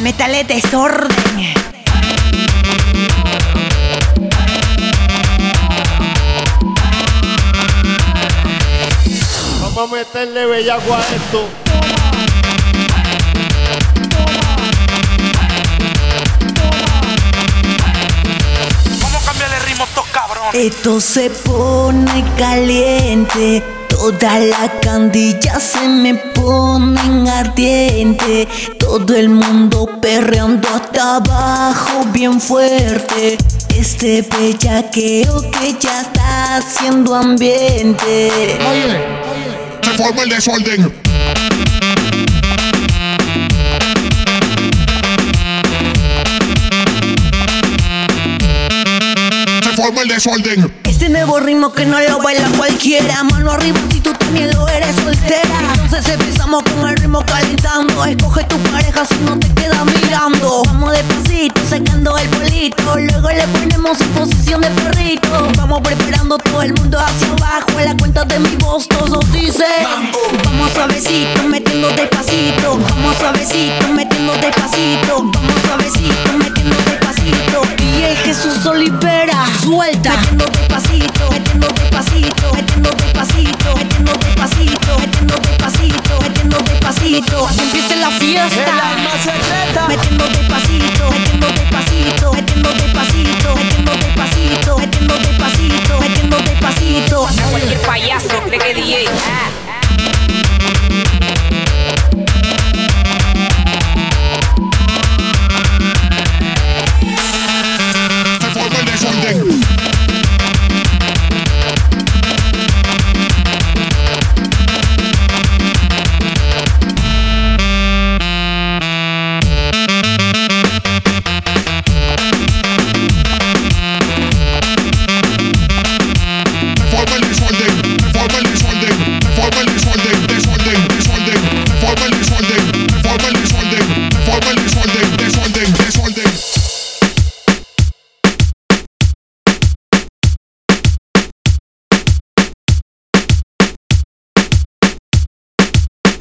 El 0.00 0.04
metal 0.04 0.34
es 0.34 0.48
desorden. 0.48 1.54
Vamos 9.60 9.78
a 9.78 9.94
meterle 9.94 10.46
bellaco 10.46 10.94
a 10.94 11.00
esto. 11.00 11.48
Vamos 19.02 19.22
a 19.22 19.26
cambiarle 19.26 19.58
ritmo 19.66 19.84
a 19.84 19.86
estos 19.86 20.06
cabrones. 20.06 20.54
Esto 20.54 20.98
se 21.02 21.28
pone 21.28 22.24
caliente. 22.38 23.62
Toda 23.90 24.38
la 24.38 24.80
candilla 24.80 25.60
se 25.60 25.86
me 25.86 26.14
ponen 26.14 27.28
ardiente. 27.28 28.48
Todo 28.90 29.14
el 29.14 29.28
mundo 29.28 29.88
perreando 30.02 30.68
hasta 30.68 31.18
abajo 31.18 32.06
bien 32.12 32.40
fuerte. 32.40 33.38
Este 33.68 34.22
bellaqueo 34.22 35.48
que 35.52 35.76
ya 35.78 36.00
está 36.00 36.56
haciendo 36.56 37.14
ambiente. 37.14 38.58
Oye, 38.68 38.98
se 39.80 39.90
forma 39.92 40.22
el 40.24 40.30
desorden. 40.30 40.92
Se 49.62 49.70
forma 49.76 50.02
el 50.02 50.08
desorden. 50.08 50.74
Este 50.82 51.08
nuevo 51.08 51.38
ritmo 51.38 51.72
que 51.72 51.86
no 51.86 52.00
lo 52.00 52.20
baila 52.20 52.48
cualquiera. 52.58 53.22
Mano 53.22 53.52
arriba 53.52 53.78
el 57.20 57.26
ritmo 57.26 57.26
calentando. 57.26 58.04
Escoge 58.04 58.44
tu 58.44 58.56
pareja 58.70 59.04
si 59.04 59.14
no 59.24 59.38
te 59.38 59.48
quedas 59.54 59.84
mirando. 59.84 60.62
Vamos 60.66 60.92
despacito, 60.92 61.60
sacando 61.68 62.16
el 62.18 62.28
polito. 62.28 62.96
Luego 62.96 63.28
le 63.28 63.46
ponemos 63.48 64.00
en 64.00 64.08
posición 64.08 64.60
de 64.60 64.70
perrito. 64.70 65.48
Vamos 65.56 65.80
preparando 65.82 66.38
todo 66.38 66.62
el 66.62 66.74
mundo 66.74 66.98
hacia 66.98 67.28
abajo. 67.28 67.78
En 67.78 67.84
la 67.86 67.96
cuenta 67.96 68.24
de 68.24 68.38
mi 68.38 68.56
voz 68.56 68.88
todos 68.88 69.30
dicen. 69.32 69.66
Vamos 70.44 70.72
suavecito, 70.72 71.42
metiendo 71.48 71.88
despacito. 71.90 72.78
Vamos 72.78 73.16
suavecito, 73.16 73.88
metiendo 73.88 74.32
despacito. 74.34 75.22
Vamos 75.32 75.62
suavecito, 75.66 76.32
metiendo 76.38 76.76
despacito. 76.76 77.62
Y 77.82 78.02
es 78.02 78.18
Jesús 78.20 78.66
Olivera, 78.66 79.46
suelta. 79.62 80.16
Metiendo 80.16 80.44
despacito, 80.46 81.30
metiendo 81.30 81.66
despacito, 81.68 82.52
metiendo 82.54 82.69
Así 87.50 87.62
empieza 87.62 87.96
la 87.96 88.10
fiesta. 88.12 89.88
Metiendo 89.88 90.24
despacito. 90.28 91.29